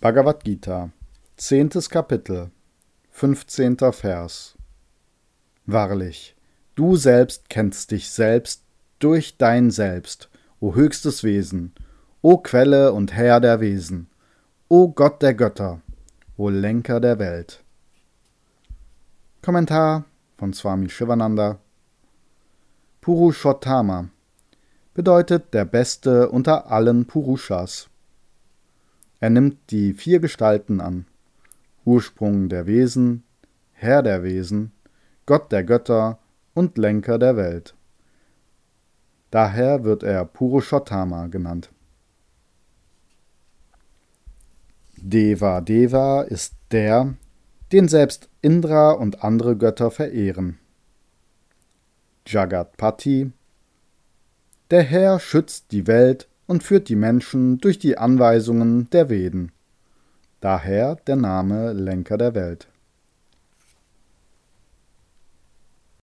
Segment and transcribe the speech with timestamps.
[0.00, 0.92] Bhagavad Gita,
[1.36, 2.50] zehntes Kapitel,
[3.10, 4.56] fünfzehnter Vers.
[5.66, 6.34] Wahrlich,
[6.74, 8.64] du selbst kennst dich selbst
[8.98, 11.74] durch dein Selbst, o höchstes Wesen,
[12.22, 14.08] o Quelle und Herr der Wesen,
[14.68, 15.82] o Gott der Götter,
[16.38, 17.62] o Lenker der Welt.
[19.42, 20.06] Kommentar
[20.38, 21.58] von Swami Shivananda
[23.02, 24.08] Purushottama
[24.94, 27.89] bedeutet der Beste unter allen Purushas.
[29.20, 31.06] Er nimmt die vier Gestalten an.
[31.84, 33.22] Ursprung der Wesen,
[33.72, 34.72] Herr der Wesen,
[35.26, 36.18] Gott der Götter
[36.54, 37.74] und Lenker der Welt.
[39.30, 41.70] Daher wird er Purushottama genannt.
[44.96, 47.14] Deva Deva ist der,
[47.72, 50.58] den selbst Indra und andere Götter verehren.
[52.26, 53.32] Jagatpati
[54.70, 59.52] Der Herr schützt die Welt und führt die Menschen durch die Anweisungen der Veden.
[60.40, 62.66] Daher der Name Lenker der Welt.